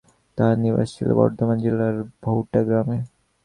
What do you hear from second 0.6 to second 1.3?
নিবাস ছিল